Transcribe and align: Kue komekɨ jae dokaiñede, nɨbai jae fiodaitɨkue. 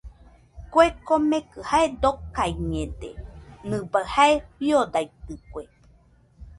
Kue 0.71 0.85
komekɨ 1.07 1.57
jae 1.69 1.87
dokaiñede, 2.01 3.09
nɨbai 3.69 4.05
jae 4.13 4.33
fiodaitɨkue. 4.55 5.63